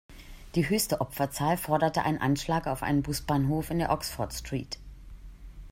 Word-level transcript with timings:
Die 0.55 0.67
höchste 0.67 0.99
Opferzahl 0.99 1.57
forderte 1.57 2.01
ein 2.01 2.19
Anschlag 2.19 2.65
auf 2.65 2.81
einen 2.81 3.03
Busbahnhof 3.03 3.69
in 3.69 3.77
der 3.77 3.91
Oxford 3.91 4.33
Street. 4.33 4.79